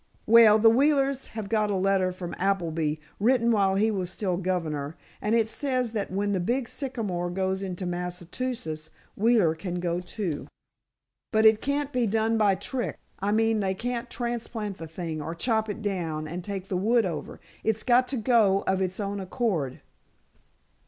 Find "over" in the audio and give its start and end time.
17.05-17.39